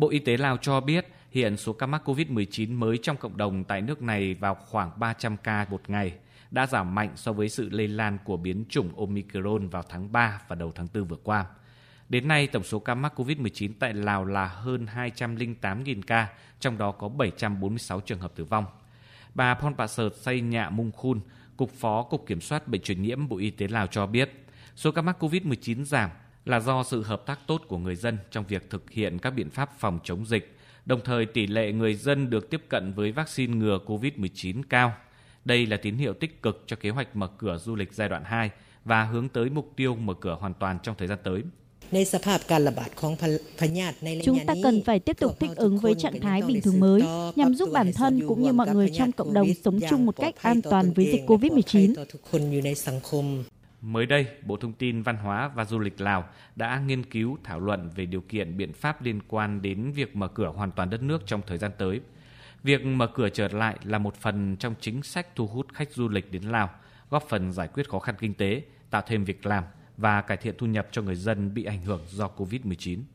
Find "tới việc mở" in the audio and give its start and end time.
61.78-63.06